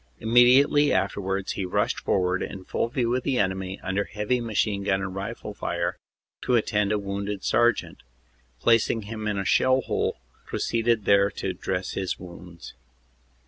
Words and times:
Immedi 0.19 0.57
ately 0.65 0.89
afterwards 0.91 1.51
he 1.51 1.63
rushed 1.63 1.99
forward, 1.99 2.41
in 2.41 2.65
full 2.65 2.87
view 2.89 3.13
of 3.15 3.21
the 3.21 3.37
enemy, 3.37 3.79
under 3.83 4.05
heavy 4.05 4.41
machine 4.41 4.81
gun 4.83 4.99
and 4.99 5.13
rifle 5.13 5.53
fire, 5.53 5.99
to 6.41 6.55
attend 6.55 6.91
a 6.91 6.97
wounded 6.97 7.43
sergeant, 7.43 7.99
and 7.99 8.59
placing 8.59 9.03
him 9.03 9.27
in 9.27 9.37
a 9.37 9.45
shell 9.45 9.81
hole 9.81 10.17
proceeded 10.47 11.05
there 11.05 11.29
to 11.29 11.53
dress 11.53 11.91
his 11.91 12.17
wounds. 12.17 12.73